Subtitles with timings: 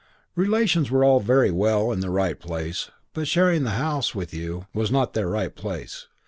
[0.35, 4.65] Relations were all very well in their right place but sharing the house with you
[4.73, 6.07] was not their right place.